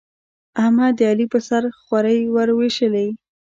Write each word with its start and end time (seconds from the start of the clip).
احمد، 0.63 0.93
د 0.97 1.01
علي 1.11 1.25
پر 1.31 1.41
سر 1.47 1.63
خورۍ 1.83 2.19
ور 2.33 2.49
واېشولې. 2.53 3.07